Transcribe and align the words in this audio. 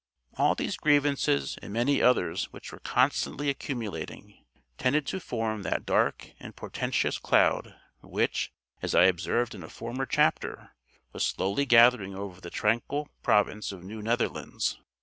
All 0.35 0.55
these 0.55 0.77
grievances, 0.77 1.59
and 1.61 1.71
many 1.71 2.01
others 2.01 2.45
which 2.51 2.71
were 2.71 2.79
constantly 2.79 3.51
accumulating, 3.51 4.43
tended 4.79 5.05
to 5.05 5.19
form 5.19 5.61
that 5.61 5.85
dark 5.85 6.31
and 6.39 6.55
portentious 6.55 7.19
cloud 7.19 7.75
which, 8.01 8.51
as 8.81 8.95
I 8.95 9.03
observed 9.03 9.53
in 9.53 9.61
a 9.61 9.69
former 9.69 10.07
chapter, 10.07 10.71
was 11.13 11.23
slowly 11.23 11.67
gathering 11.67 12.15
over 12.15 12.41
the 12.41 12.49
tranquil 12.49 13.09
province 13.21 13.71
of 13.71 13.83
New 13.83 14.01
Netherlands. 14.01 14.79